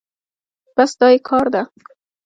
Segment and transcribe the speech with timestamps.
[0.75, 1.63] بس دا يې کار ده.